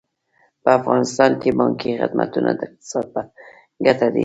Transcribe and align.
په 0.63 0.69
افغانستان 0.79 1.31
کې 1.41 1.49
بانکي 1.59 1.91
خدمتونه 2.01 2.49
د 2.55 2.59
اقتصاد 2.67 3.05
په 3.13 3.21
ګټه 3.85 4.07
دي. 4.13 4.19